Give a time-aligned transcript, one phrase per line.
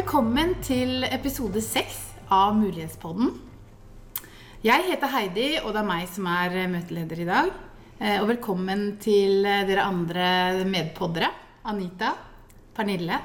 [0.00, 3.51] Velkommen til episode seks av Mulighetspodden.
[4.62, 7.48] Jeg heter Heidi, og det er meg som er møteleder i dag.
[7.98, 10.26] Eh, Og velkommen til eh, dere andre
[10.70, 11.30] medpoddere.
[11.66, 12.12] Anita,
[12.74, 13.18] Pernille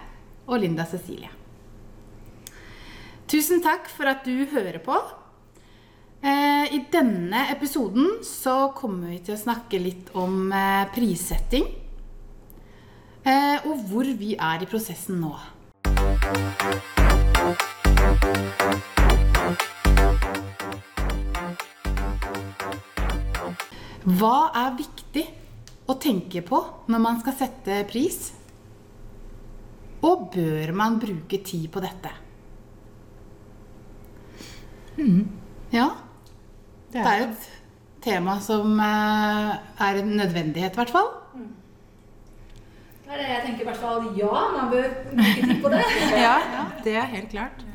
[0.48, 1.30] og Linda Cecilie.
[3.28, 4.98] Tusen takk for at du hører på.
[6.24, 11.70] Eh, I denne episoden så kommer vi til å snakke litt om eh, prissetting.
[13.26, 15.36] eh, Og hvor vi er i prosessen nå.
[24.08, 25.26] Hva er viktig
[25.92, 28.32] å tenke på når man skal sette pris?
[30.08, 32.14] Og bør man bruke tid på dette?
[35.74, 35.90] Ja.
[36.94, 37.48] Det er jo et
[38.06, 39.50] tema som eh,
[39.84, 41.10] er en nødvendighet, i hvert fall.
[43.04, 44.08] Det er det jeg tenker i hvert fall.
[44.18, 45.84] Ja, man bør bruke tid på det.
[46.26, 46.38] Ja,
[46.84, 47.68] det er helt klart.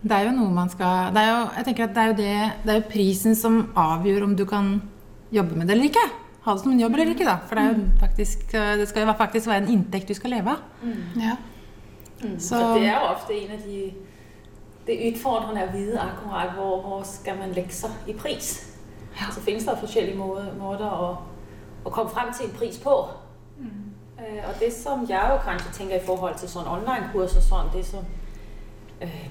[0.00, 2.16] Det er jo noe man skal det er jo, Jeg tenker at det er, jo
[2.16, 2.34] det,
[2.64, 4.70] det er jo prisen som avgjør om du kan
[5.32, 6.06] jobbe med det eller ikke.
[6.44, 7.36] Ha det som en jobb eller ikke, da.
[7.46, 10.54] For det, er jo faktisk, det skal jo faktisk være en inntekt du skal leve
[10.54, 10.62] av.
[11.20, 11.36] Ja.
[12.38, 12.56] Så Så.
[12.74, 13.92] det er jo ofte en av de
[14.86, 18.48] Det utfordrende å vite akkurat hvor, hvor skal man legge seg i pris.
[19.30, 21.10] Så finnes det forskjellige måter, måter å,
[21.84, 22.94] å komme frem til en pris på.
[24.18, 27.70] Eh, og det som jeg jo kanskje tenker i forhold til sånn online-kurs og sånn,
[27.74, 28.04] det som
[29.00, 29.28] eh,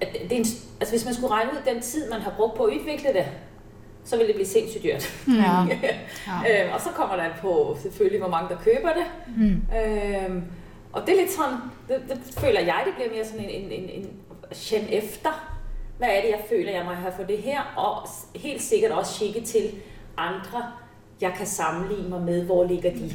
[0.00, 0.46] at det er en,
[0.80, 3.26] altså Hvis man skulle regne ut den tid man har brukt på å utvikle det,
[4.04, 5.12] så vil det bli sindssygt dyrt.
[5.28, 6.64] ja.
[6.64, 9.06] Øh, og så kommer an på selvfølgelig hvor mange der køber det.
[9.78, 10.42] Øh,
[10.92, 13.72] og det er litt sånn det, det føler jeg det blir mer sånn en, en,
[13.72, 15.36] en, en kjenn efter.
[16.00, 17.60] Hva er det jeg føler jeg må ha for det her?
[17.76, 18.08] Og
[18.40, 19.70] helt sikkert også kikke til
[20.16, 20.64] andre
[21.20, 22.44] jeg kan sammenligne meg med.
[22.48, 23.12] Hvor ligger de?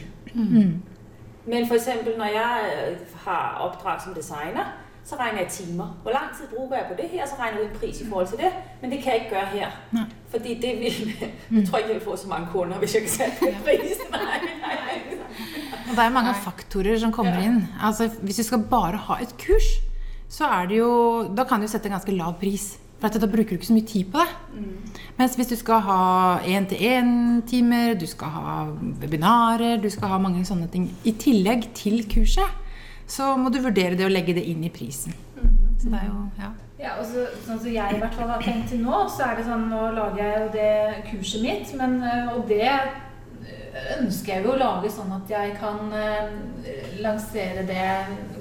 [1.46, 5.90] Men for eksempel når jeg øh, har oppdrag som designer, så regner jeg timer.
[6.04, 7.26] Hvor lang tid bruker jeg på det her?
[7.30, 8.52] Så regner jeg ut en pris i forhold til det.
[8.82, 9.76] Men det kan jeg ikke gjøre her.
[9.92, 10.06] Nei.
[10.34, 10.96] Fordi det vil,
[11.56, 14.02] jeg tror ikke jeg vil få så mange kunder hvis jeg kan sette en pris.
[14.12, 15.20] Nei, nei, nei.
[15.90, 17.62] Og det er mange faktorer som kommer inn.
[17.82, 19.70] Altså, hvis du skal bare ha et kurs,
[20.30, 20.90] så er det jo
[21.38, 22.74] Da kan du sette en ganske lav pris.
[23.00, 24.66] For at da bruker du ikke så mye tid på det.
[25.20, 26.02] Mens hvis du skal ha
[26.42, 28.54] én-til-én-timer, du skal ha
[29.02, 32.50] webinarer, du skal ha mange sånne ting i tillegg til kurset,
[33.08, 35.14] så må du vurdere det å legge det inn i prisen.
[35.82, 36.52] Så det er jo Ja.
[36.78, 39.38] Ja, og så, sånn som jeg i hvert fall har tenkt til nå, så er
[39.38, 42.68] det sånn Nå lager jeg jo det kurset mitt, men, øh, og det
[43.76, 46.36] ønsker jeg jo å lage sånn at jeg kan øh,
[47.04, 47.88] lansere det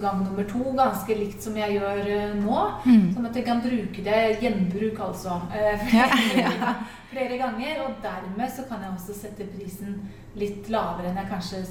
[0.03, 2.59] gang nummer to ganske likt som jeg gjør øh, nå.
[2.85, 5.41] Sånn at jeg kan bruke det gjenbruk, altså.
[5.59, 6.75] øh, flere,
[7.11, 7.83] flere ganger.
[7.87, 9.99] Og dermed så kan jeg også sette prisen
[10.39, 11.65] litt lavere enn jeg kanskje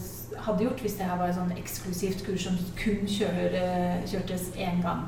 [0.46, 4.52] hadde gjort hvis det her var et sånn eksklusivt kurs som kun kjører, øh, kjørtes
[4.58, 5.08] én gang.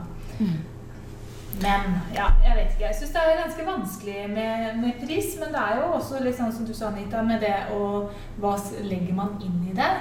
[1.61, 2.87] Men ja, jeg vet ikke.
[2.89, 5.35] Jeg syns det er ganske vanskelig med, med pris.
[5.39, 8.05] Men det er jo også litt sånn som du sa, Anita, med det å
[8.41, 9.91] Hva legger man inn i det?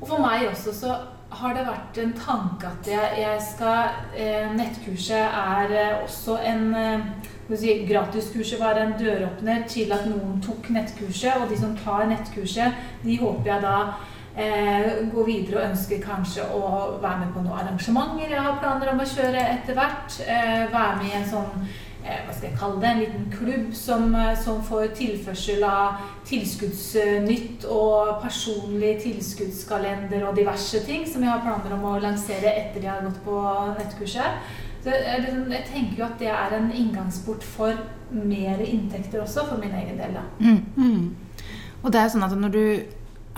[0.00, 0.98] Og for meg også så
[1.38, 6.62] har det vært en tanke at jeg, jeg skal eh, Nettkurset er eh, også en
[6.74, 7.08] eh,
[7.52, 11.36] si, Gratiskurset var en døråpner til at noen tok nettkurset.
[11.42, 13.76] Og de som tar nettkurset, de håper jeg da
[14.38, 16.62] eh, gå videre og ønsker kanskje å
[17.02, 20.18] være med på noen arrangementer jeg har planer om å kjøre etter hvert.
[20.26, 21.66] Eh, være med i en sånn
[22.04, 25.98] eh, hva skal jeg kalle det, en liten klubb som, eh, som får tilførsel av
[26.28, 32.84] tilskuddsnytt og personlig tilskuddskalender og diverse ting som jeg har planer om å lansere etter
[32.84, 33.38] jeg har gått på
[33.78, 34.42] nettkurset.
[34.84, 37.74] Så jeg, sånn- jeg tenker jo at det er en inngangsport for
[38.12, 40.14] mer inntekter også, for min egen del.
[40.14, 40.22] da.
[40.38, 41.16] Mm.
[41.82, 42.62] Og det er jo sånn at når du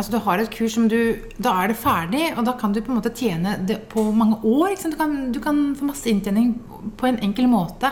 [0.00, 0.96] Altså du har et kurs som du
[1.36, 4.38] Da er det ferdig, og da kan du på en måte tjene det på mange
[4.48, 4.70] år.
[4.72, 4.96] Ikke sant?
[4.96, 6.54] Du, kan, du kan få masse inntjening
[6.96, 7.90] på en enkel måte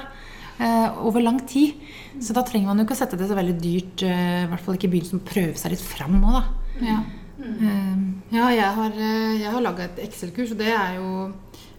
[0.57, 1.77] eh, over lang tid.
[2.25, 4.07] Så da trenger man jo ikke å sette det så veldig dyrt.
[4.09, 6.45] eh, I hvert fall ikke begynnelsen å prøve seg litt fram òg, da.
[6.89, 6.99] Ja.
[7.39, 8.01] Mm.
[8.35, 11.11] Ja, jeg har, eh, jeg har laga et Excel-kurs, og det er jo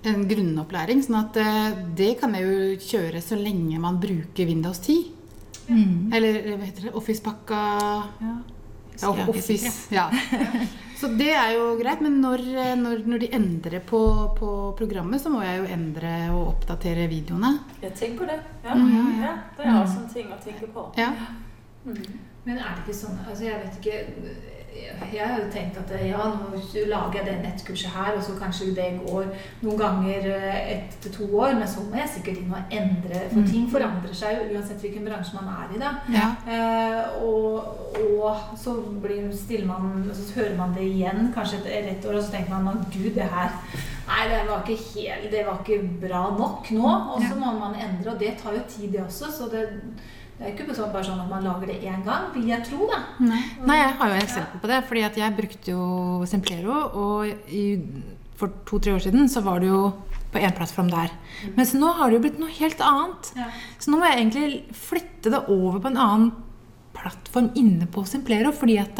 [0.10, 1.02] en grunnopplæring.
[1.04, 5.02] sånn at eh, det kan jeg jo kjøre så lenge man bruker Windows 10.
[5.68, 6.14] mm.
[6.14, 6.96] Eller hva heter det?
[6.96, 7.60] Office-pakka
[8.22, 8.38] ja.
[9.02, 9.74] Ja, Office.
[9.94, 10.10] Ja.
[11.00, 12.42] Så det er jo greit, men når,
[12.76, 14.02] når, når de endrer på,
[14.36, 17.54] på, programmet, så må jeg jo endre og oppdatere videoene.
[17.80, 18.40] Jeg tenker på det.
[18.66, 19.22] Ja, mm.
[19.22, 20.90] ja det er også en ting å tenke på.
[21.00, 21.14] Ja.
[21.86, 22.02] Mm.
[22.44, 24.59] Men er det ikke sånn altså Jeg vet ikke
[25.14, 28.70] jeg har jo tenkt at ja, nå lager jeg det nettkurset her, og så kanskje
[28.78, 29.30] det går
[29.64, 33.22] noen ganger eh, ett til to år, men så må jeg sikkert inn og endre,
[33.32, 33.72] for ting mm.
[33.74, 35.82] forandrer seg jo uansett hvilken bransje man er i.
[35.82, 35.94] da.
[36.14, 36.28] Ja.
[36.56, 42.20] Eh, og, og, så blir, man, så hører man det igjen kanskje etter ett år,
[42.20, 43.56] og så tenker man at gud, det her
[44.10, 46.94] Nei, det var ikke, helt, det var ikke bra nok nå.
[47.14, 49.30] Og så må man endre, og det tar jo tid, det også.
[49.30, 49.68] så det
[50.40, 52.86] det er ikke bare sånn at man lager det én gang, vil jeg tro.
[52.88, 53.02] da.
[53.20, 53.42] Nei.
[53.68, 54.78] Nei, jeg har jo et eksempel på det.
[54.88, 55.88] fordi at jeg brukte jo
[56.32, 57.64] Semplero, og i,
[58.40, 59.82] for to-tre år siden så var det jo
[60.32, 61.12] på én plattform der.
[61.12, 61.58] Mm.
[61.58, 63.34] Mens nå har det jo blitt noe helt annet.
[63.36, 63.50] Ja.
[63.84, 66.32] Så nå må jeg egentlig flytte det over på en annen
[66.96, 68.96] plattform inne på Semplero, fordi at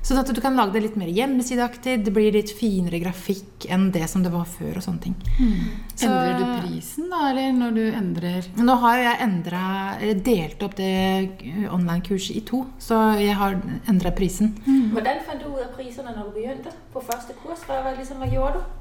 [0.00, 1.98] Sånn at du kan lage det litt mer hjemmesideaktig.
[2.06, 4.78] Det blir litt finere grafikk enn det som det var før.
[4.80, 5.16] og sånne ting.
[5.36, 5.68] Mm.
[5.92, 7.20] Så, endrer du prisen, da?
[7.30, 9.62] Eller når du endrer Nå har jeg jeg endra,
[10.24, 10.90] delt opp det
[11.70, 12.64] online-kurset i to.
[12.82, 13.56] Så jeg har
[13.90, 14.54] endra prisen.
[14.66, 14.90] Mm.
[14.94, 17.64] Hvordan fant du ut av prisene når du begynte på første kurs?
[17.68, 18.76] Hva, liksom, hva gjorde du?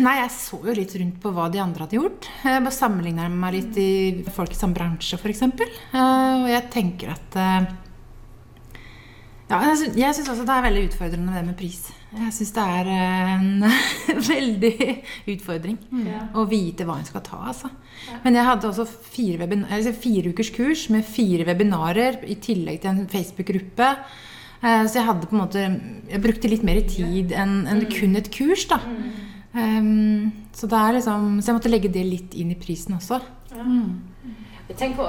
[0.00, 2.28] Nei, jeg så jo litt rundt på hva de andre hadde gjort.
[2.44, 3.90] Jeg bare sammenligna meg litt i
[4.32, 5.42] folk i samme bransje, f.eks.
[5.42, 7.66] Eh, og jeg tenker at eh,
[9.46, 9.60] ja,
[9.94, 11.84] jeg syns også det er veldig utfordrende med det med pris.
[12.16, 13.66] Jeg syns det er en
[14.32, 14.72] veldig
[15.36, 16.22] utfordring ja.
[16.34, 17.38] å vite hva en skal ta.
[17.52, 17.70] Altså.
[18.24, 22.90] Men jeg hadde også fire, altså fire, ukers kurs med fire webinarer i tillegg til
[22.90, 23.92] en Facebook-gruppe.
[24.62, 25.62] Eh, så jeg hadde på en måte
[26.08, 27.88] Jeg brukte litt mer tid enn en mm.
[27.92, 28.80] kun et kurs, da.
[29.56, 33.22] Um, så, det er liksom, så jeg måtte legge det litt inn i prisen også.
[33.54, 33.62] Ja.
[33.62, 34.42] Mm.
[34.68, 35.06] Jeg tenker på,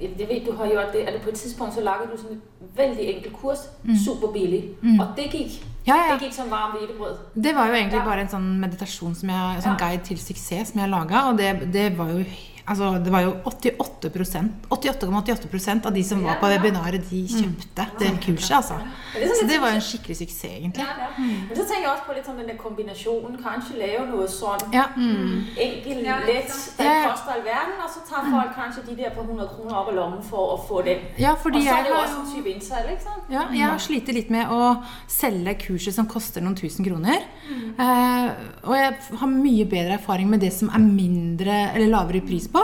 [0.00, 2.76] jeg vet du har gjort det, at på et tidspunkt så laget du sådan et
[2.76, 3.96] veldig enkelt kurs, mm.
[4.04, 5.00] super billig, mm.
[5.00, 6.14] og det gikk, ja, ja.
[6.14, 7.16] det gikk som varm hvilebrød.
[7.44, 8.04] Det var jo egentlig ja.
[8.04, 11.52] bare en sånn meditasjon, som jeg, sånn guide til suksess som jeg laga, og det,
[11.72, 12.24] det var jo
[12.66, 17.40] Altså, det var jo 88,88 88, av de som var på webinaret, de mm.
[17.40, 18.56] kjøpte det kurset.
[18.56, 18.78] altså.
[19.12, 20.84] Så det var jo en skikkelig suksess, egentlig.
[20.84, 21.08] Ja, ja.
[21.18, 21.48] Mm.
[21.48, 23.38] Men så tenker jeg også på litt sånn denne kombinasjonen.
[23.42, 24.86] Kanskje lage noe sånn ja.
[24.96, 25.34] mm.
[25.66, 29.50] enkelt, lett, det koster all verden, og så tar folk kanskje de der på 100
[29.56, 31.02] kroner opp av lommen for å få den.
[31.20, 33.10] Ja, og så er det jo også en type innsats?
[33.32, 34.62] Ja, jeg har slitt litt med å
[35.10, 37.26] selge kurset som koster noen tusen kroner.
[37.48, 37.66] Mm.
[37.78, 38.28] Uh,
[38.68, 42.61] og jeg har mye bedre erfaring med det som er mindre eller lavere pris på.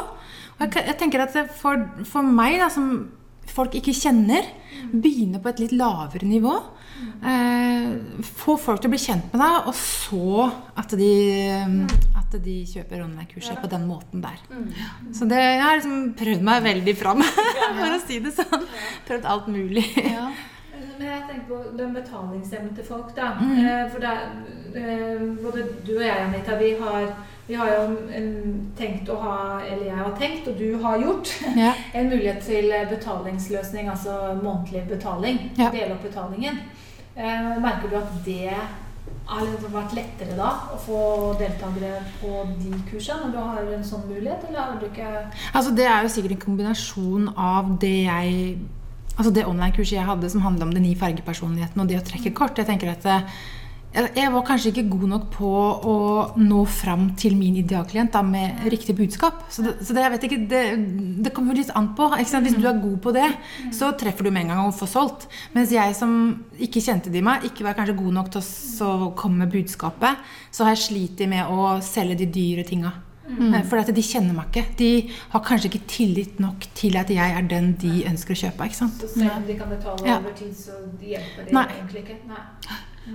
[0.59, 2.91] Jeg, jeg tenker at for, for, meg, da, som
[3.49, 4.47] folk ikke kjenner,
[4.93, 6.57] begynne på et litt lavere nivå.
[7.23, 11.13] Eh, få folk til å bli kjent med deg, og så at de,
[12.19, 14.39] at de kjøper online-kurset på den måten der.
[15.15, 17.25] Så det, jeg har liksom prøvd meg veldig fram,
[17.81, 18.69] for å si det sånn.
[19.09, 19.87] Prøvd alt mulig.
[20.99, 23.33] Jeg tenker på den betalingsevnen til folk, da.
[23.41, 23.59] Mm.
[23.65, 24.15] Eh, for det,
[24.75, 27.13] eh, både du og jeg, Anita, vi har
[27.49, 27.85] vi har jo
[28.77, 31.71] tenkt å ha, eller jeg har tenkt, og du har gjort, ja.
[31.97, 35.41] en mulighet til betalingsløsning, altså månedlig betaling.
[35.57, 35.71] Ja.
[35.73, 36.61] Dele opp betalingen.
[37.17, 38.53] Eh, merker du at det
[39.29, 41.01] har det vært lettere da å få
[41.41, 45.11] deltakere på de kursene når du har en sånn mulighet, eller har du ikke
[45.53, 48.59] Altså Det er jo sikkert en kombinasjon av det jeg
[49.19, 52.37] Altså det online-kurset jeg hadde som handla om de ni fargepersonlighetene og det å trekke
[52.39, 52.59] kort.
[52.59, 53.09] Jeg tenker at
[53.89, 55.95] jeg var kanskje ikke god nok på å
[56.37, 59.47] nå fram til min idealklient da, med riktig budskap.
[59.51, 60.61] Så, det, så det, jeg vet ikke, det,
[61.25, 62.11] det kommer jo litt an på.
[62.13, 63.27] Hvis du er god på det,
[63.75, 65.27] så treffer du med en gang og får solgt.
[65.57, 66.13] Mens jeg som
[66.61, 70.21] ikke kjente de meg, ikke var kanskje god nok til å komme med budskapet,
[70.53, 72.93] så har jeg slitt med å selge de dyre tinga.
[73.29, 73.57] Mm.
[73.69, 74.65] For de kjenner meg ikke.
[74.79, 74.91] De
[75.35, 78.69] har kanskje ikke tillit nok til at jeg er den de ønsker å kjøpe.
[78.71, 79.03] Ikke sant?
[79.03, 80.21] Så selv om de kan betale ja.
[80.23, 81.67] over tid, så de hjelper de Nei.
[81.77, 82.21] egentlig ikke?
[82.31, 82.45] Nei.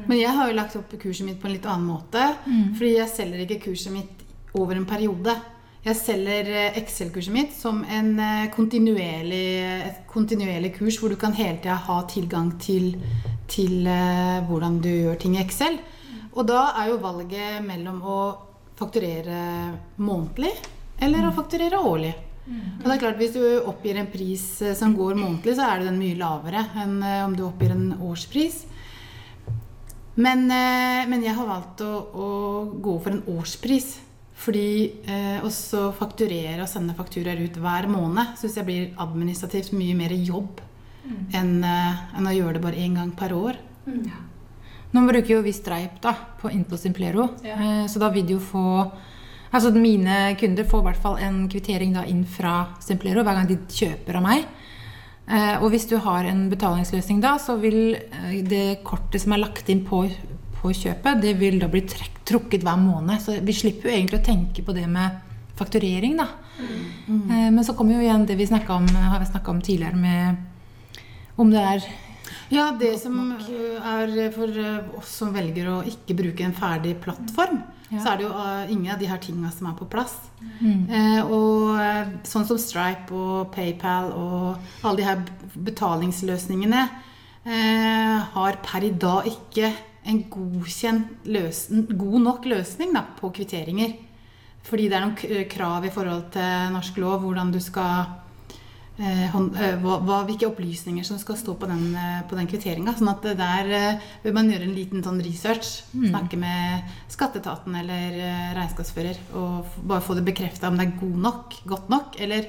[0.09, 2.27] Men jeg har jo lagt opp kurset mitt på en litt annen måte.
[2.45, 2.69] Mm.
[2.77, 4.23] Fordi jeg selger ikke kurset mitt
[4.57, 5.35] over en periode.
[5.83, 9.43] Jeg selger eh, Excel-kurset mitt som en eh, kontinuerlig,
[9.89, 12.93] et kontinuerlig kurs hvor du kan hele tida ha tilgang til,
[13.51, 13.89] til
[14.47, 15.81] hvordan du gjør ting i Excel.
[16.33, 18.19] Og da er jo valget mellom å
[18.79, 19.39] fakturere
[20.01, 20.53] månedlig
[21.03, 22.13] eller å fakturere årlig.
[22.43, 24.43] Og det er klart Hvis du oppgir en pris
[24.75, 28.65] som går månedlig, så er den mye lavere enn om du oppgir en årspris.
[30.15, 32.27] Men, eh, men, jeg har valgt å, å,
[32.81, 33.95] gå for en årspris.
[34.43, 34.67] Fordi
[35.07, 40.11] eh, også fakturere og sende fakturaer ut hver måned syns jeg blir administrativt mye mer
[40.17, 40.59] jobb
[41.05, 41.19] mm.
[41.37, 43.59] enn, eh, enn, å gjøre det bare én gang per år.
[43.87, 44.03] Mm.
[44.93, 47.55] Nå bruker jo vi Streip da, på Inpå Simplero, ja.
[47.57, 48.67] eh, så da vil de jo få
[49.53, 53.45] Altså Mine kunder får i hvert fall en kvittering da inn fra Simplero hver gang
[53.45, 54.47] de kjøper av meg.
[55.29, 59.43] Eh, og hvis du har en betalingsløsning da, så vil eh, det kortet som er
[59.43, 60.07] lagt inn på,
[60.57, 63.21] på kjøpet, det vil da bli trukket hver måned.
[63.21, 65.21] Så vi slipper jo egentlig å tenke på det med
[65.59, 66.31] fakturering, da.
[67.05, 67.53] Mm.
[67.53, 71.61] men så kommer jo igjen det vi om, har snakka om tidligere, med om det
[71.61, 71.85] er
[72.51, 77.63] Ja, det som er for uh, oss som velger å ikke bruke en ferdig plattform,
[77.93, 77.99] Ja.
[78.01, 80.15] så er det jo uh, ingen av de her tinga som er på plass.
[80.63, 85.21] Eh, og eh, sånn som Stripe og PayPal og alle de her
[85.55, 86.81] betalingsløsningene
[87.45, 89.71] eh, har per i dag ikke
[90.09, 93.95] en godkjent løsen, god nok løsning da, på kvitteringer.
[94.63, 98.05] Fordi det er noen krav i forhold til norsk lov, hvordan du skal
[98.97, 102.93] hvilke opplysninger som skal stå på den, eh, på den kvitteringa.
[102.93, 105.83] Sånn at der vil man gjøre en liten sånn research.
[105.93, 111.17] Snakke med skatteetaten eller eh, regnskapsfører og bare få det bekrefta om det er god
[111.17, 112.47] nok, godt nok, eller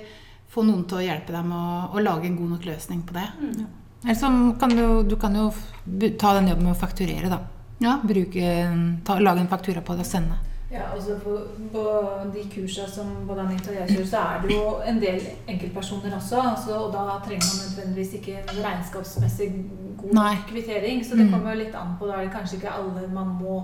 [0.49, 3.17] få noen til å hjelpe deg med å, å lage en god nok løsning på
[3.17, 3.29] det.
[4.05, 4.29] Eller så
[4.61, 5.49] kan du, du kan jo
[6.21, 7.41] ta den jobben med å fakturere, da.
[7.83, 7.99] Ja.
[8.05, 8.51] Bruke,
[9.05, 10.37] ta, lage en faktura på det og sende.
[10.75, 11.33] Ja, altså på,
[11.73, 11.83] på
[12.35, 16.17] de kursene som både Anita og jeg kjører, så er det jo en del enkeltpersoner
[16.17, 16.41] også.
[16.51, 19.49] Altså, og da trenger man nødvendigvis ikke en regnskapsmessig
[20.01, 20.35] god Nei.
[20.49, 21.05] kvittering.
[21.07, 21.33] Så det Mm.
[21.33, 22.07] kommer jo litt an på.
[22.11, 23.63] Da er det kanskje ikke alle man må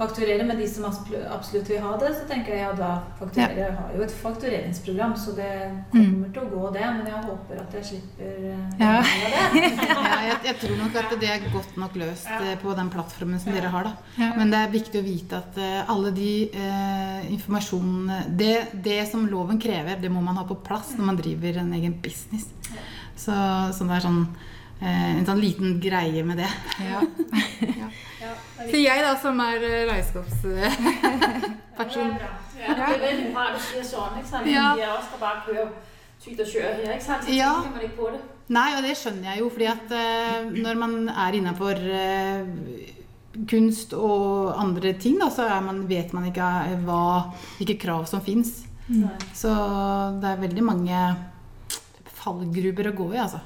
[0.00, 3.76] fakturere, men de som absolutt vil ha det, så tenker jeg ja, da fakturerer Jeg
[3.76, 5.50] har jo et faktureringsprogram, så det
[5.92, 6.84] kommer til å gå, det.
[6.96, 8.94] Men jeg håper at jeg slipper eh, Ja.
[9.02, 9.64] det.
[10.10, 12.54] Ja, jeg, jeg tror nok at det er godt nok løst ja.
[12.62, 13.90] på den plattformen som dere har.
[13.90, 14.30] da.
[14.38, 18.54] Men det er viktig å vite at eh, alle de eh, informasjonene det,
[18.86, 21.98] det som loven krever, det må man ha på plass når man driver en egen
[22.02, 22.48] business.
[23.20, 23.34] Så,
[23.76, 24.48] så det er sånn eh,
[24.88, 26.48] en sånn liten greie med det.
[26.86, 27.00] Ja,
[27.60, 27.68] det
[28.24, 28.34] er
[28.70, 32.10] Så jeg da, som er eh, regnskapsperson
[32.60, 34.18] Ja, det er veldig bra, du sier sånn.
[34.20, 34.46] Ikke sant?
[34.48, 34.74] Ja.
[34.76, 35.68] Vi også der bare kører
[36.20, 36.92] tygt og kjører her.
[36.94, 37.24] Ikke sant?
[37.24, 37.52] Så Ja.
[37.60, 38.20] tenker man ikke på det.
[38.50, 42.42] Nei, og det skjønner jeg jo, fordi at uh, når man er innafor uh,
[43.48, 48.06] kunst og andre ting, da, så er man, vet man ikke eh, hva, hvilke krav
[48.10, 48.64] som fins.
[48.88, 49.06] Mm.
[49.38, 49.48] Så
[50.20, 50.98] det er veldig mange
[52.20, 53.38] fallgruber å gå i, altså.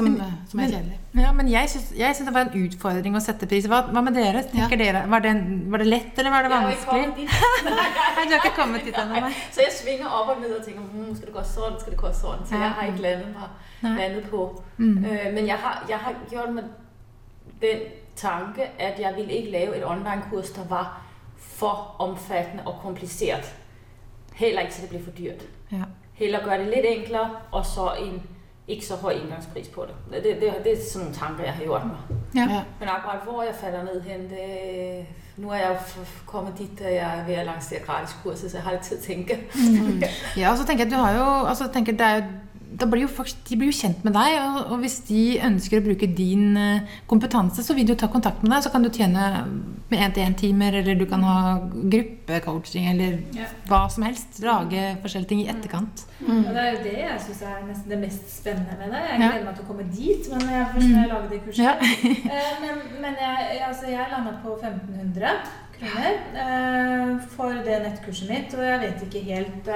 [0.00, 0.96] Som, men, som er men- kjedelig.
[1.20, 3.66] Ja, men jeg syns, det var en utfordring å sette pris.
[3.66, 4.44] Hva, hva med dere?
[4.54, 4.68] Ja.
[4.70, 5.02] dere?
[5.10, 5.32] Var det,
[5.72, 7.26] var det lett, eller var det vanskelig?
[7.66, 9.32] Nei, du har ikke kommet dit ennå, nei.
[9.50, 12.00] Så jeg svinger opp og ned og tenker hm, skal det gå sånn, skal det
[12.00, 12.46] gå sånn.
[12.46, 14.44] Så jeg har ikke landet, meg, landet på.
[14.78, 14.96] Mm.
[15.04, 16.70] Øh, men jeg har, jeg har gjort meg
[17.60, 21.00] den tanke at jeg ville ikke lave et online-kurs der var
[21.36, 23.54] for omfattende og komplisert.
[24.34, 25.42] Heller ikke så det blir for dyrt.
[25.72, 25.90] Ja.
[26.14, 28.22] Heller gjøre det litt enklere, og så en
[28.70, 30.24] ikke så høy indgangspris på det.
[30.24, 31.96] Det, det, det er sådan nogle tanker, jeg har gjort mig.
[32.34, 32.40] Ja.
[32.54, 32.62] Ja.
[32.80, 36.84] Men akkurat hvor jeg falder ned hen, det, nu er jeg jo kommet dit, da
[36.84, 39.38] jeg er ved at lancere gratis kurser, så jeg har litt tid til å tenke.
[40.36, 42.22] Ja, og så tenker jeg at du har jo altså, tenker det er jo
[42.86, 45.84] blir jo folk, De blir jo kjent med deg, og, og hvis de ønsker å
[45.84, 48.62] bruke din eh, kompetanse, så vil de jo ta kontakt med deg.
[48.64, 49.24] Så kan du tjene
[49.90, 53.46] med én-til-én-timer, eller du kan ha gruppecoaching, eller Ja.
[53.68, 54.40] hva som helst.
[54.42, 56.04] Lage forskjellige ting i etterkant.
[56.22, 59.02] Og det er jo det jeg syns er nesten det mest spennende med det.
[59.10, 59.28] Jeg Ja.
[59.30, 61.64] gleder meg til å komme dit, men jeg først når jeg lager det kurset.
[61.64, 61.74] Ja.
[62.30, 65.28] Eh, men men jeg, altså jeg landa på 1500
[65.80, 69.70] kroner eh, for det nettkurset mitt, og jeg vet ikke helt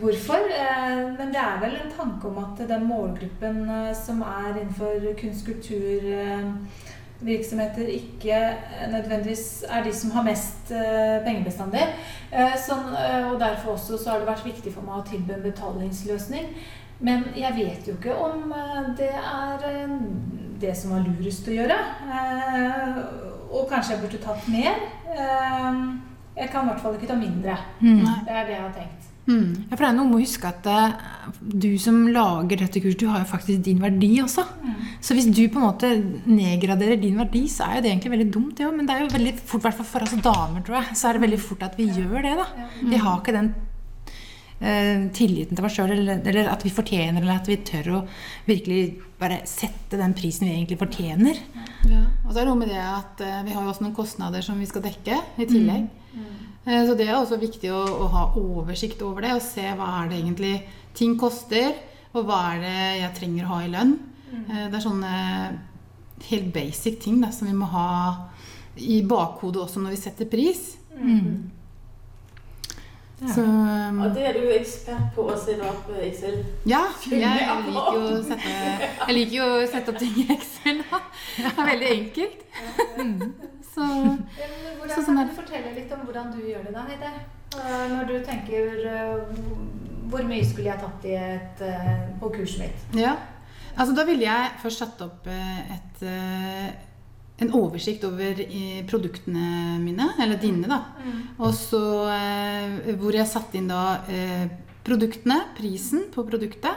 [0.00, 0.34] hvorfor.
[0.34, 5.14] Eh, men det er vel en tanke om at den målgruppen eh, som er innenfor
[5.20, 11.82] kunst-kulturvirksomheter ikke eh, nødvendigvis er de som har mest eh, pengebestandig.
[12.32, 15.32] Eh, sånn, eh, og derfor også så har det vært viktig for meg å tilby
[15.36, 16.46] en betalingsløsning.
[17.00, 19.88] Men jeg vet jo ikke om eh, det er eh,
[20.60, 21.78] det som var lurest å gjøre.
[22.16, 22.96] Eh,
[23.50, 24.74] og kanskje jeg burde tatt mer.
[26.40, 27.56] Jeg kan i hvert fall ikke ta mindre.
[27.80, 28.02] Mm.
[28.26, 29.10] Det er det jeg har tenkt.
[29.30, 29.66] Mm.
[29.68, 33.02] Ja, for det er noe med å huske at uh, du som lager dette kurset,
[33.02, 34.44] du har jo faktisk din verdi også.
[35.04, 35.90] Så hvis du på en måte
[36.26, 38.62] nedgraderer din verdi, så er jo det egentlig veldig dumt.
[38.62, 40.96] Ja, men det er jo veldig fort, i hvert fall for oss damer, tror jeg,
[40.98, 42.38] så er det veldig fort at vi gjør det.
[42.40, 42.70] da.
[42.80, 43.52] Vi har ikke den
[44.64, 48.02] uh, tilliten til oss sjøl, eller, eller at vi fortjener, eller at vi tør å
[48.48, 48.82] virkelig
[49.20, 51.38] bare sette den prisen vi egentlig fortjener.
[51.90, 52.02] Ja.
[52.24, 54.44] Og så er det noe med det at uh, vi har jo også noen kostnader
[54.44, 55.88] som vi skal dekke i tillegg.
[56.14, 59.90] Eh, så det er også viktig å, å ha oversikt over det og se hva
[60.00, 60.54] er det egentlig
[60.96, 61.72] ting koster,
[62.10, 63.94] og hva er det jeg trenger å ha i lønn.
[64.34, 65.14] Eh, det er sånne
[66.30, 67.88] helt basic ting da, som vi må ha
[68.80, 70.68] i bakhodet også når vi setter pris.
[73.20, 76.38] Så um, Og det er du jo ekspert på å sette opp i Excel.
[76.64, 80.80] ja, jeg liker jo å sette, jeg liker jo å sette opp ting i Excel.
[80.88, 81.02] Da.
[81.36, 82.46] Det er veldig enkelt.
[83.70, 84.24] Så Sånn
[84.80, 87.10] Hvordan som kan er- du fortelle litt om hvordan du gjør det da, Heide?
[87.54, 89.34] Eh, Når du tenker eh,
[90.10, 92.96] hvor mye skulle jeg tatt i et, eh, på kurset mitt?
[92.98, 93.16] Ja.
[93.76, 96.02] Altså, da ville jeg først satt opp et,
[97.40, 98.34] en oversikt over
[98.90, 100.80] produktene mine, eller dine, da.
[101.38, 101.80] Og så
[102.98, 104.00] hvor jeg satte inn da
[104.84, 106.74] produktene, prisen på produktet,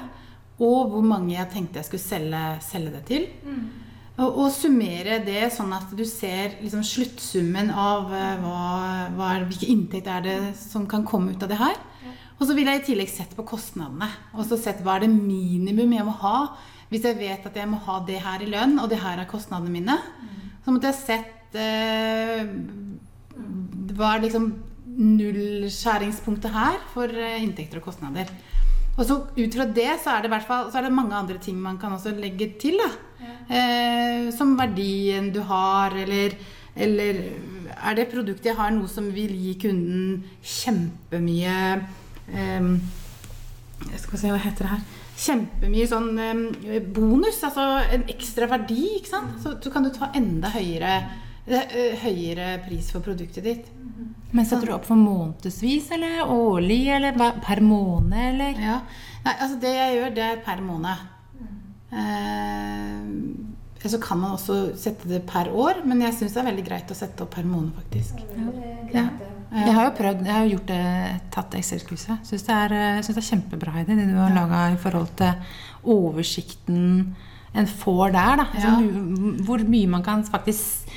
[0.61, 3.27] og hvor mange jeg tenkte jeg skulle selge, selge det til.
[4.13, 8.59] Og, og summere det sånn at du ser liksom sluttsummen av eh, hva,
[9.15, 11.79] hva hvilke inntekter er det som kan komme ut av det her.
[12.37, 14.09] Og så vil jeg i tillegg sette på kostnadene.
[14.35, 16.37] Og så sett hva er det minimum jeg må ha.
[16.91, 19.29] Hvis jeg vet at jeg må ha det her i lønn, og det her er
[19.29, 19.97] kostnadene mine,
[20.63, 22.45] så måtte jeg sett eh,
[23.93, 24.51] Hva er liksom
[24.93, 28.29] nullskjæringspunktet her for eh, inntekter og kostnader.
[28.93, 31.57] Og så ut fra det så er det, fall, så er det mange andre ting
[31.57, 32.77] man kan også legge til.
[32.77, 32.91] Da.
[33.49, 36.35] Eh, som verdien du har, eller,
[36.75, 37.19] eller
[37.73, 41.57] er det produktet jeg har noe som vil gi kunden kjempemye
[42.31, 42.69] eh,
[43.99, 44.85] Skal vi se hva heter det her
[45.23, 49.35] Kjempemye sånn eh, bonus, altså en ekstra verdi, ikke sant.
[49.43, 50.95] Så, så kan du ta enda høyere,
[51.45, 53.69] eh, høyere pris for produktet ditt.
[54.33, 57.13] Men setter du opp for månedsvis, eller årlig, eller
[57.45, 58.57] per måned, eller?
[58.57, 58.79] Ja.
[59.23, 61.05] Nei, altså det jeg gjør, det er per måned.
[61.93, 63.02] Eh,
[63.91, 66.91] så kan man også sette det per år, men jeg syns det er veldig greit
[66.93, 68.21] å sette opp per måned, faktisk.
[68.93, 69.09] Ja.
[69.53, 70.83] Jeg har jo prøvd, jeg har gjort det,
[71.35, 72.23] tatt Excel-kurset.
[72.25, 72.55] Syns det,
[73.05, 75.33] synes det er kjempebra Heidi, det du har laga i forhold til
[75.93, 77.15] oversikten
[77.53, 78.37] en får der.
[78.41, 78.45] Da.
[78.53, 79.43] Altså, Ja.
[79.45, 80.89] hvor mye man kan faktisk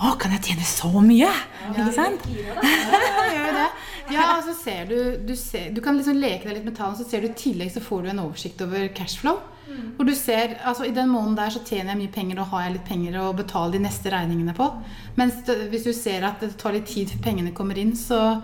[0.00, 1.28] Å, kan jeg tjene så mye?
[1.68, 2.22] Ikke sant?
[2.32, 3.66] Ja, gjør det.
[4.14, 6.96] Ja, og så ser du, du, ser, du kan liksom leke deg litt med tallene,
[6.96, 9.36] så ser du i tillegg så får du en oversikt over cashflow.
[9.96, 12.64] Hvor du ser, altså I den måneden der så tjener jeg mye penger og har
[12.64, 14.66] jeg litt penger å betale de neste regningene på.
[15.20, 18.40] Mens det, hvis du ser at det tar litt tid før pengene kommer inn, så,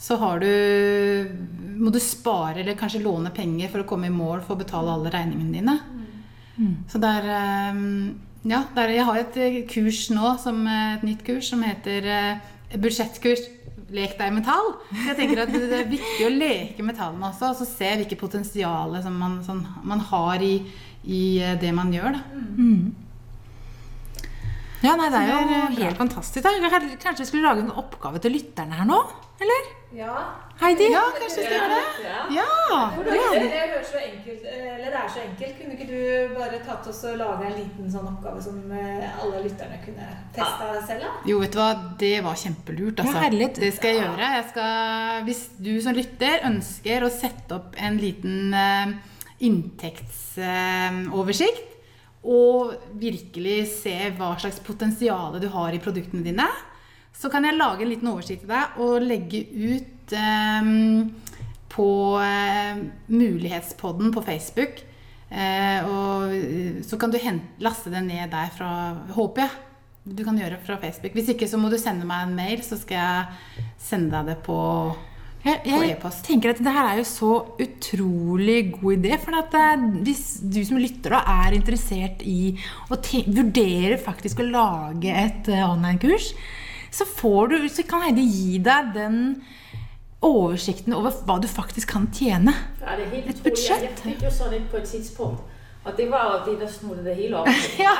[0.00, 0.50] så har du,
[1.80, 4.94] må du spare eller kanskje låne penger for å komme i mål for å betale
[4.94, 5.78] alle regningene dine.
[6.92, 7.78] Så der, er
[8.44, 12.06] ja, der, Jeg har et eh, kurs nå, som, eh, et nytt kurs, som heter
[12.08, 13.42] eh, budsjettkurs.
[13.90, 14.72] Lek deg med tall.
[14.92, 17.90] Så jeg tenker at det er viktig å leke med tallene også, og så se
[17.98, 20.56] hvilket potensial som man, som man har i,
[21.04, 22.14] i eh, det man gjør.
[22.14, 22.20] Da.
[24.80, 26.46] Ja, nei, det er jo er helt fantastisk.
[26.46, 26.70] Da.
[27.02, 29.00] Kanskje vi skulle lage en oppgave til lytterne her nå?
[29.40, 29.62] Eller?
[29.96, 30.36] Ja.
[30.60, 30.90] Heidi?
[30.92, 31.84] Ja, kanskje vi skal gjøre det?
[32.04, 32.18] Ja.
[32.36, 32.92] Ja!
[32.96, 35.54] Det, det, det høres så enkelt Eller det er så enkelt.
[35.60, 36.00] Kunne ikke du
[36.36, 40.66] bare tatt oss og laga en liten sånn oppgave som eh, alle lytterne kunne testa
[40.84, 41.02] selv?
[41.06, 41.10] da?
[41.30, 41.70] Jo, vet du hva,
[42.04, 42.96] det var kjempelurt.
[43.00, 43.16] Altså.
[43.16, 43.20] Ja,
[43.64, 44.26] det skal jeg gjøre.
[44.36, 44.70] Jeg skal,
[45.30, 48.88] hvis du som lytter ønsker å sette opp en liten eh,
[49.48, 51.66] inntektsoversikt,
[52.20, 56.44] og virkelig se hva slags potensial du har i produktene dine,
[57.20, 60.70] så kan jeg lage en liten oversikt til deg og legge ut eh,
[61.70, 61.88] på
[62.24, 62.80] eh,
[63.12, 64.80] Mulighetspodden på Facebook.
[65.30, 68.70] Eh, og eh, så kan du hente, laste det ned der fra
[69.14, 69.58] Håper jeg.
[70.16, 71.12] Du kan gjøre det fra Facebook.
[71.14, 74.38] Hvis ikke så må du sende meg en mail, så skal jeg sende deg det
[74.46, 74.56] på
[75.44, 76.24] Jeg, jeg e-post.
[76.26, 77.28] tenker at det her er jo så
[77.62, 79.12] utrolig god idé.
[79.20, 82.54] For at eh, hvis du som lytter da er interessert i
[82.88, 86.32] å vurdere faktisk å lage et eh, online-kurs,
[86.90, 89.20] så, får du, så kan Heidi gi deg den
[90.22, 92.52] oversikten over hva du faktisk kan tjene.
[92.80, 93.86] Ja, det er helt Et budsjett.
[93.86, 95.46] Jeg, fikk jo sånn på et tidspunkt,
[95.84, 97.48] og det var jo det, som snudde det hele opp.
[97.80, 97.94] Ja.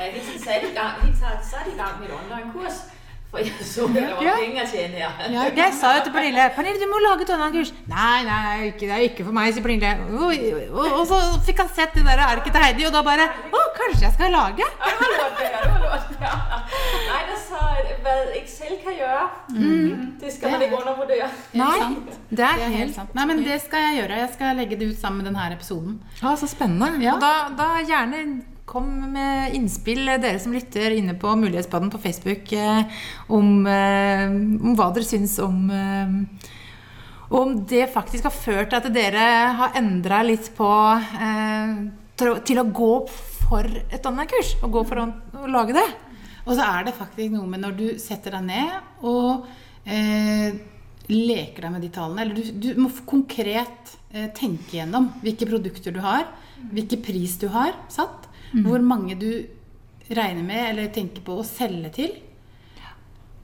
[0.00, 0.72] Jeg i helt taget
[1.70, 2.80] i gang med et online-kurs,
[3.30, 4.34] for jeg så, det var Ja.
[4.40, 5.52] penge at tjene her.
[5.56, 7.72] Jeg sa jo til Pernille Pernille, du må lage et annet kurs.
[7.86, 9.92] Nei, nei, nei ikke, det er ikke for meg, sier Pernille.
[10.18, 10.34] Og,
[10.74, 12.86] og, og så fikk han sett det der, er det ikke til Heidi?
[12.90, 14.66] Og da bare Å, kanskje jeg skal lage?
[14.66, 15.50] Ja, det
[15.86, 17.60] var hva jeg sa,
[18.40, 19.24] Excel kan gjøre.
[20.20, 21.28] det skal man ikke undervurdere.
[21.54, 21.78] Nei,
[22.30, 23.14] det er helt helt sant.
[23.16, 24.20] Nei, men det skal jeg gjøre.
[24.24, 25.98] Jeg skal legge det ut sammen med denne episoden.
[26.22, 26.92] Ja, så spennende.
[27.04, 27.14] Ja.
[27.16, 28.22] Og da, da gjerne
[28.70, 32.84] kom med innspill, eh, dere som lytter inne på Mulighetsbaden på Facebook, eh,
[33.28, 35.66] om, eh, om hva dere syns om
[37.30, 40.66] om det faktisk har ført til at dere har endra litt på
[42.18, 42.88] til, å- gå
[43.46, 44.56] for et online-kurs.
[44.64, 45.04] Og gå for å,
[45.38, 45.86] å lage det.
[46.46, 49.46] Og så er det faktisk noe med når du setter deg ned og
[49.86, 50.50] eh,
[51.10, 55.94] leker deg med de tallene, eller du, du må konkret eh, tenke gjennom hvilke produkter
[55.94, 56.26] du har,
[56.72, 59.30] hvilken pris du har satt, hvor mange du
[60.10, 62.16] regner med eller tenker på å selge til.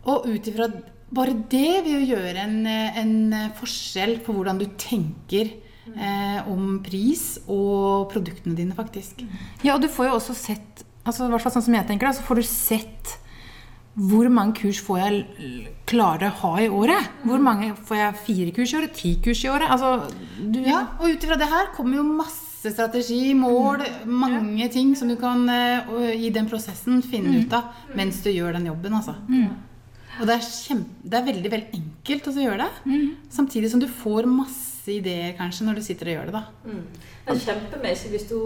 [0.06, 0.68] Og ut ifra
[1.16, 5.52] bare det vil jo gjøre en, en forskjell på hvordan du tenker
[5.94, 9.22] eh, om pris og produktene dine, faktisk.
[9.62, 12.08] Ja, og du får jo også sett altså i hvert fall sånn som jeg tenker
[12.08, 13.14] da, så får du sett
[13.96, 17.14] hvor mange kurs får jeg klare å ha i året?
[17.24, 18.98] Hvor mange får jeg fire kurs i året?
[18.98, 19.70] Ti kurs i året?
[19.72, 24.94] Altså, du, Ja, og ut ifra det her kommer jo masse strategi, mål, mange ting
[24.98, 28.96] som du kan eh, i den prosessen finne ut av mens du gjør den jobben.
[28.98, 29.16] Altså.
[30.16, 32.96] Og det er, kjempe, det er veldig veldig enkelt å gjøre det.
[33.32, 36.40] Samtidig som du får masse ideer kanskje når du sitter og gjør det.
[36.40, 36.44] da.
[36.64, 37.12] Mm.
[37.26, 38.40] Det er kjempemessig hvis du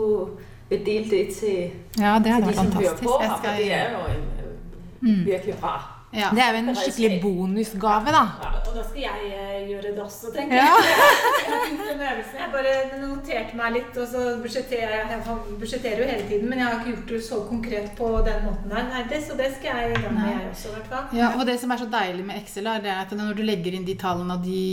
[0.70, 3.16] vil dele det til, ja, det til de som hører på.
[3.22, 5.99] Jeg skal det er jo en virkelig bra.
[6.12, 6.30] Ja.
[6.34, 8.22] Det er jo en skikkelig bonusgave, da.
[8.42, 10.66] Ja, og da skal jeg eh, gjøre det også, tenker jeg.
[10.66, 10.74] Ja.
[10.80, 12.24] Jeg.
[12.40, 15.06] Jeg bare noterte meg litt, og så budsjetterer jeg.
[15.12, 18.44] Jeg budsjetterer jo hele tiden, men jeg har ikke gjort det så konkret på den
[18.46, 18.86] måten der.
[18.90, 21.18] Nei, det, så det skal jeg gjøre med, jeg også, i hvert fall.
[21.20, 23.86] Ja, og det som er så deilig med Excel, er at når du legger inn
[23.86, 24.64] de tallene og de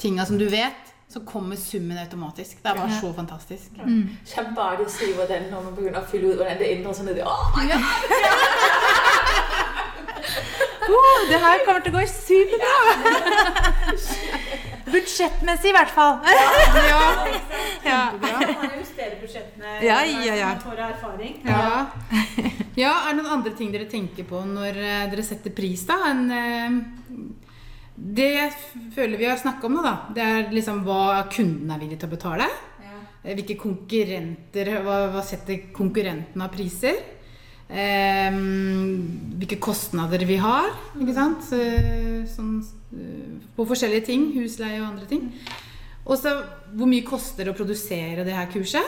[0.00, 2.62] tinga som du vet, så kommer summen automatisk.
[2.62, 3.78] Det er bare så fantastisk.
[4.28, 7.24] Kjempeartig å skrive den når man begynner å fylle ut hvordan det endrer seg nedi.
[7.24, 8.67] oh my God!
[10.88, 12.74] Oh, det her kommer til å gå superbra!
[14.92, 16.14] Budsjettmessig, i hvert fall.
[16.24, 17.00] Ja.
[17.84, 17.98] Ja.
[18.78, 20.52] Justere budsjettene Ja, ja, ja.
[20.62, 21.34] for erfaring.
[21.44, 21.86] Ja.
[22.82, 25.98] ja, er det noen andre ting dere tenker på når eh, dere setter pris, da?
[26.08, 26.78] En, eh,
[27.98, 28.56] det jeg
[28.96, 32.08] føler vi har snakka om nå, da, det er liksom hva kunden er villig til
[32.08, 32.48] å betale.
[32.86, 32.98] Ja.
[33.24, 36.96] Eh, Hvilke konkurrenter Hva, hva setter konkurrentene av priser?
[37.68, 38.36] Eh,
[39.38, 41.50] hvilke kostnader vi har, ikke sant?
[41.52, 44.32] Eh, Sånn, eh, på forskjellige ting.
[44.36, 45.32] Husleie og andre ting.
[46.08, 46.32] Og så
[46.72, 48.84] hvor mye koster det å produsere det her kurset?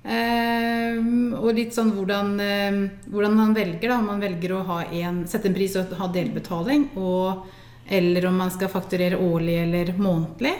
[0.00, 0.96] Eh,
[1.36, 3.98] og litt sånn hvordan, eh, hvordan man velger, da.
[3.98, 7.46] Om man velger å ha en, sette en pris og ha delbetaling, og,
[7.88, 10.56] eller om man skal fakturere årlig eller månedlig.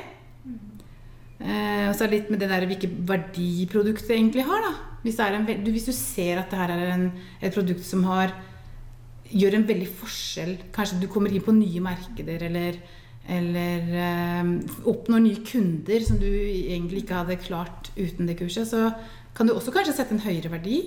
[1.41, 4.61] Eh, og så litt med det der hvilke verdi produktet egentlig har.
[4.61, 4.90] da.
[5.03, 7.11] Hvis, en, du, hvis du ser at det her er en,
[7.41, 8.35] et produkt som har,
[9.31, 12.77] gjør en veldig forskjell Kanskje du kommer inn på nye markeder eller,
[13.31, 14.51] eller øh,
[14.91, 18.91] oppnår nye kunder som du egentlig ikke hadde klart uten det kurset, så
[19.37, 20.81] kan du også kanskje sette en høyere verdi.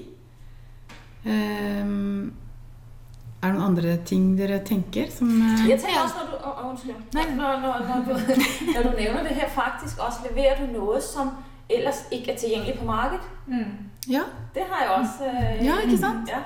[1.23, 2.33] Um,
[3.43, 6.91] er det noen andre ting dere tenker som eh, Jeg tenker også, når du.
[7.13, 8.43] Når, når, når, du,
[8.75, 11.33] når du nevner det her, faktisk også leverer du noe som
[11.77, 13.25] ellers ikke er tilgjengelig på markedet.
[13.47, 13.65] Mm.
[14.09, 14.21] Ja,
[14.55, 15.23] Det har jeg også.
[15.25, 16.29] øh, Ja, ikke sant?
[16.29, 16.39] Ja,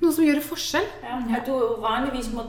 [0.00, 0.88] noe som gjør en forskjell.
[1.02, 1.18] ja.
[1.36, 2.42] At du vanligvis må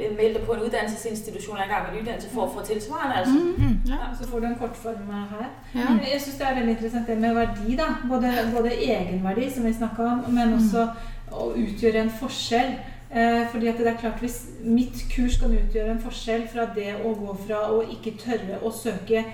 [0.00, 3.16] melde deg på en utdannelsesinstitusjon eller en gang med en utdannelse for å få tilsvarende.
[3.20, 3.34] Altså.
[3.34, 3.94] Mm, ja.
[4.00, 5.48] Ja, så får du en kortform her.
[5.74, 5.88] Ja.
[5.90, 7.76] Men Jeg syns det er veldig interessant det med verdi.
[7.76, 7.88] da.
[8.08, 10.86] Både, både egenverdi, som vi snakka om, men også
[11.32, 12.72] å utgjøre en forskjell.
[13.10, 16.94] Eh, fordi at det er klart Hvis mitt kurs kan utgjøre en forskjell fra det
[17.04, 19.24] å gå fra å ikke tørre å søke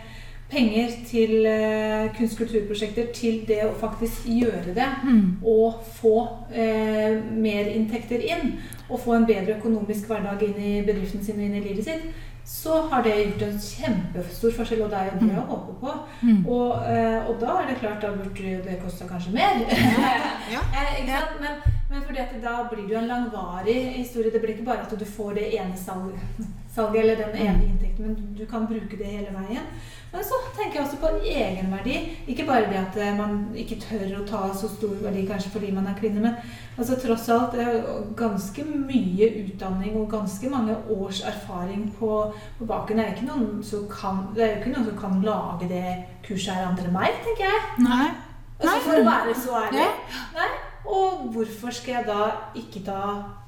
[0.50, 4.86] penger til eh, kunst- og kulturprosjekter, til det å faktisk gjøre det
[5.42, 8.54] og få eh, mer inntekter inn,
[8.88, 12.06] og få en bedre økonomisk hverdag inn i bedriften sin og inn i livet sitt,
[12.46, 15.94] så har det gjort en kjempestor forskjell, og det er jo det jeg håper på.
[16.46, 19.64] Og, eh, og da er det klart, da burde det kosta kanskje mer.
[20.52, 20.62] Ja.
[20.76, 21.40] Eh, ikke sant?
[21.40, 21.54] Men,
[21.96, 24.30] men fordi at da blir det jo en langvarig historie.
[24.32, 28.04] Det blir ikke bare at du får det ene salget, salget eller den ene inntekten,
[28.04, 29.70] men du kan bruke det hele veien.
[30.12, 31.96] Men så tenker jeg også på egenverdi.
[32.28, 35.72] Ikke bare det at eh, man ikke tør å ta så stor verdi kanskje fordi
[35.72, 36.36] man er kvinne, men
[36.76, 37.66] altså tross alt det
[38.16, 42.12] ganske mye utdanning og ganske mange års erfaring på,
[42.60, 43.00] på baken.
[43.00, 45.98] Det er, ikke noen som kan, det er jo ikke noen som kan lage det
[46.28, 47.66] kurset her andre enn meg, tenker jeg.
[47.88, 48.06] Nei.
[48.60, 49.92] Altså For å være så ærlig.
[50.36, 50.48] Nei.
[50.86, 53.00] Og hvorfor skal jeg da ikke ta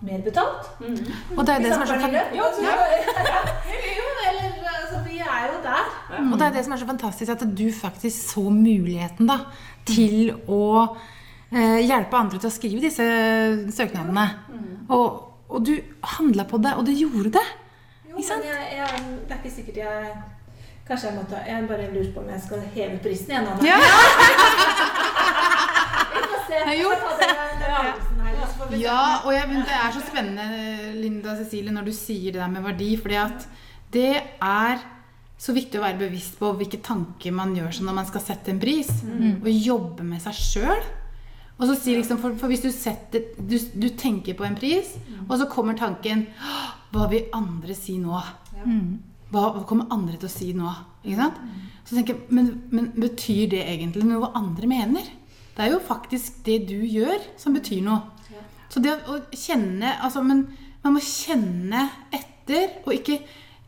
[0.03, 0.71] mer betalt?
[1.37, 1.99] Og det er det som er så.
[6.19, 9.39] Og det er det som er så fantastisk, at du faktisk så muligheten da,
[9.87, 10.63] til å
[11.53, 13.07] eh, hjelpe andre til å skrive disse
[13.77, 14.27] søknadene.
[14.89, 15.77] Og, og du
[16.17, 17.47] handla på det, og du gjorde det.
[18.09, 18.45] Jo, Ikke sant?
[18.45, 20.11] men jeg, jeg, det er ikke sikkert jeg
[20.89, 23.49] Kanskje jeg må ta Jeg bare lurer på om jeg skal heve prisen igjen.
[23.69, 23.77] Ja.
[26.49, 26.59] Se.
[26.59, 28.77] Jeg her, se.
[28.81, 32.65] Ja, og jeg, det er så spennende, Linda Cecilie, når du sier det der med
[32.65, 32.95] verdi.
[33.01, 33.49] fordi at
[33.93, 34.81] det er
[35.39, 38.51] så viktig å være bevisst på hvilke tanker man gjør seg når man skal sette
[38.53, 38.89] en pris.
[39.43, 40.89] Og jobbe med seg sjøl.
[41.59, 44.93] Si liksom, for, for hvis du, setter, du, du tenker på en pris,
[45.29, 46.27] og så kommer tanken
[46.95, 48.15] Hva vil andre si nå?
[49.31, 50.71] Hva, hva kommer andre til å si nå?
[51.05, 51.41] Ikke sant?
[51.85, 55.11] Så tenker jeg, men, men betyr det egentlig noe hva andre mener?
[55.59, 58.15] Det er jo faktisk det du gjør, som betyr noe.
[58.71, 60.47] Så det å kjenne altså, men
[60.85, 61.81] Man må kjenne
[62.15, 63.17] etter, og ikke,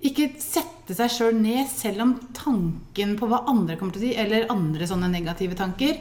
[0.07, 4.13] ikke sette seg sjøl ned, selv om tanken på hva andre kommer til å si,
[4.15, 5.99] eller andre sånne negative tanker,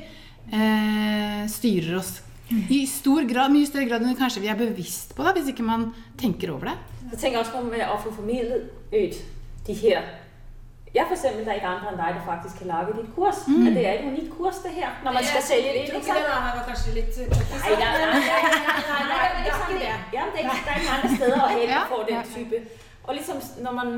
[0.54, 2.14] eh, styrer oss
[2.70, 5.66] I stor grad, mye større grad enn kanskje vi er bevisst på det, hvis ikke
[5.66, 5.90] man
[6.22, 6.78] tenker over det.
[7.10, 9.20] Jeg tenker også på med å få formidlet ut
[9.66, 10.14] de her
[10.96, 13.40] Jeg for eksempel, det er ikke andre enn deg der faktisk kan lage ditt kurs.
[13.48, 13.68] Mm.
[13.68, 16.02] At det er et unikt kurs, det her, når man skal selge det tror ikke
[16.02, 16.26] ikke sant?
[16.26, 19.96] det var kanskje litt Nei, nei, nei, nei, det er ikke det.
[20.18, 21.82] Ja, men det er, der er ikke andre steder å hente Ja.
[21.94, 22.58] på den type.
[23.10, 23.90] Og liksom, når man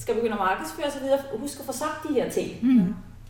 [0.00, 2.50] skal begynne å markedsføre og så husk å få sagt de her ting.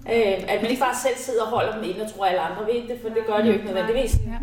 [0.02, 2.62] Øh, at man ikke bare selv sidder og holder dem inde og tror alle andre
[2.66, 4.14] ved det, for det gør de jo ikke nødvendigvis.
[4.26, 4.38] Ja.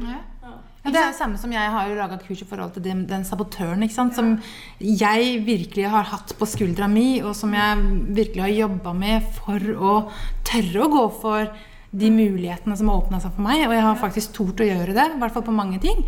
[0.86, 3.02] Ja, det er det samme som jeg har jo laga kurs i forhold til den,
[3.10, 3.84] den sabotøren.
[3.84, 4.15] ikke sant?
[4.15, 4.38] Som
[4.80, 7.82] jeg virkelig har hatt på skuldra mi, og som jeg
[8.15, 9.95] virkelig har jobba med for å
[10.48, 11.52] tørre å gå for
[11.91, 13.65] de mulighetene som har åpna seg for meg.
[13.67, 16.00] Og jeg har faktisk tort å gjøre det, i hvert fall på mange ting.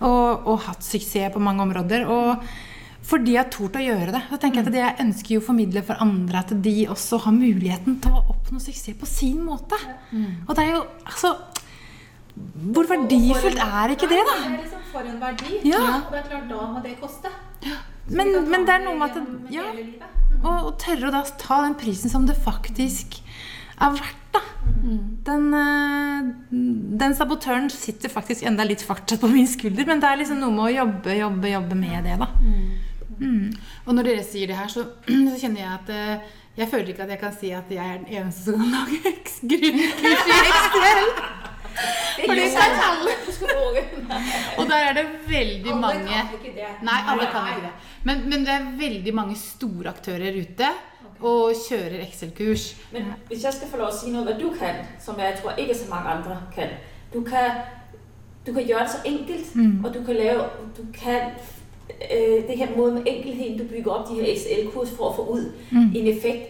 [0.00, 2.08] Og, og hatt suksess på mange områder.
[2.08, 2.48] Og
[3.04, 4.20] fordi jeg har tort å gjøre det.
[4.30, 7.18] Så tenker jeg at det jeg ønsker jo å formidle for andre, at de også
[7.26, 9.76] har muligheten til å oppnå suksess på sin måte.
[10.48, 11.34] Og det er jo altså
[12.74, 14.38] Hvor verdifullt er ikke det, da?
[14.40, 15.60] Det er liksom for en verdi.
[15.68, 15.82] Ja.
[16.00, 17.30] Og det er klart, da må det koste.
[18.08, 19.68] Men, men det er noe med at ja,
[20.42, 23.20] Og, og tørre å da ta den prisen som det faktisk
[23.80, 24.42] er verdt, da.
[25.24, 26.26] Den, eh,
[27.00, 30.52] den sabotøren sitter faktisk enda litt fortsatt på min skulder, men det er liksom noe
[30.54, 32.28] med å jobbe, jobbe, jobbe med det, da.
[33.86, 34.84] Og når dere sier det her, så,
[35.30, 37.98] så kjenner jeg at eh, jeg føler ikke at jeg kan si at jeg er
[38.04, 39.14] den eneste som kan lage
[39.50, 41.08] grunnkurs i Excel.
[42.24, 43.14] For det kan alle.
[44.58, 46.68] Og der er det veldig Alle mange kan ikke det.
[46.86, 47.72] Nei, alle kan ikke det.
[48.04, 50.68] Men, men det er veldig mange store aktører ute
[51.24, 52.68] og kjører Excel-kurs.
[52.92, 55.58] Men hvis jeg skal få lov å si noe hva du kan, som jeg tror
[55.58, 56.74] ikke så mange andre kan.
[57.14, 57.60] Du kan,
[58.46, 59.84] du kan gjøre det så enkelt, Mm.
[59.84, 60.46] og du kan lave,
[60.76, 61.30] du kan
[61.90, 65.22] øh, det her måde med enkelheden, du bygger op de her XL-kurs for at få
[65.26, 65.92] ud Mm.
[65.94, 66.42] en effekt,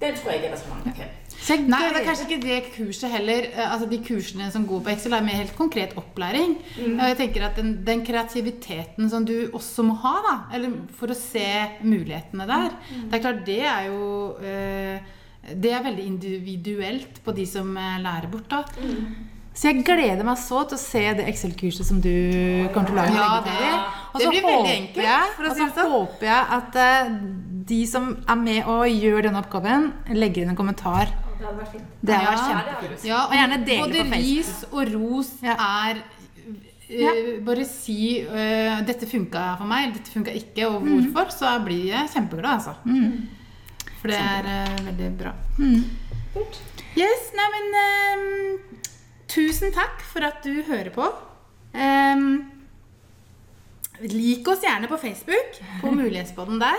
[0.00, 1.04] den tror jeg ikke, at der er så mange, der kan.
[1.40, 3.34] Så Nei, det er kanskje ikke det kurset heller.
[3.52, 6.56] Eh, Altså De kursene som går på Excel, er mer helt konkret opplæring.
[7.00, 11.06] Og jeg tenker at den, den kreativiteten som du også må ha, da, eller for
[11.06, 11.44] å se
[11.82, 14.98] mulighetene der Det er klart, det er jo eh,
[15.62, 18.62] Det er veldig individuelt på de som eh, lærer bort, da.
[19.54, 23.00] Så jeg gleder meg så til å se det Excel-kurset som du kommer til å
[23.00, 23.14] lage.
[23.16, 25.90] Ja, det- Og det så blir veldig håper enkelt, jeg- for å Og så sånn.
[25.92, 27.18] håper jeg at uh,
[27.68, 31.06] de som er med og gjør denne oppgaven, legger inn en kommentar.
[31.38, 31.84] Det hadde vært fint.
[32.02, 32.36] Det hadde Ja.
[32.36, 33.04] vært kjempekult.
[33.04, 34.10] Ja, Og gjerne dele både på Facebook.
[34.10, 35.54] Både ris og ros Ja.
[35.58, 36.02] er
[36.90, 37.10] ja.
[37.44, 41.12] Bare si uh, 'dette funka for meg', 'dette funka ikke', og Mm.
[41.12, 42.74] hvorfor, så blir jeg kjempeglad, altså.
[44.00, 45.32] For det er uh, veldig bra.
[45.58, 45.84] Mm.
[46.96, 47.66] Yes, nei, men
[48.18, 48.58] um,
[49.28, 51.04] Tusen takk for at du hører på.
[51.74, 52.50] Em,
[54.06, 56.78] lik oss gjerne på Facebook, på Mulighetsboden der.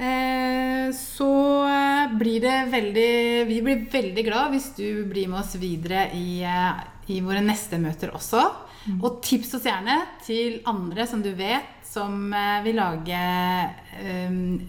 [0.00, 1.32] Eh, så
[1.68, 3.10] eh, blir det veldig
[3.48, 6.78] Vi blir veldig glad hvis du blir med oss videre i, eh,
[7.10, 8.46] i våre neste møter også.
[9.02, 12.30] Og tips oss gjerne til andre som du vet som
[12.62, 13.18] vil lage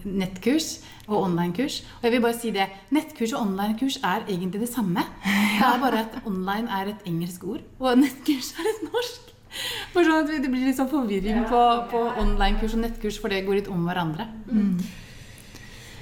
[0.02, 1.78] nettkurs og online-kurs.
[2.00, 5.06] Og jeg vil bare si det, nettkurs og online-kurs er egentlig det samme.
[5.62, 9.31] Det er bare at online er et engelsk ord, og nettkurs er et norsk.
[9.92, 11.62] For sånn at Det blir litt sånn forvirring på,
[11.92, 14.28] på online-kurs og nettkurs, for det går litt om hverandre.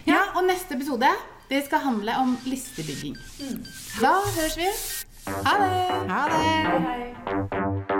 [0.06, 1.10] Ja, og neste episode
[1.50, 3.16] det skal handle om listebygging.
[4.00, 4.70] Da høres vi.
[5.26, 5.72] Ha det!
[6.10, 7.99] Ha det!